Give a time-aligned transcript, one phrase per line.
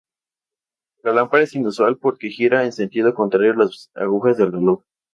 [1.03, 4.81] La lámpara es inusual porque gira en sentido contrario a las agujas del reloj.